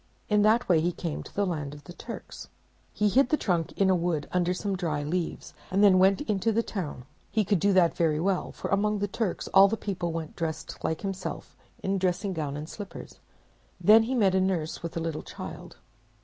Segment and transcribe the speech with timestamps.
[0.29, 2.49] In that way he came to the land of the Turks.
[2.91, 6.51] He hid the trunk in a wood under some dry leaves, and then went into
[6.51, 7.05] the town.
[7.29, 10.37] He could do that very well, for among the Turks all the people went about
[10.37, 13.19] dressed like himself in dressing gown and slippers.
[13.79, 15.77] Then he met a nurse with a little child.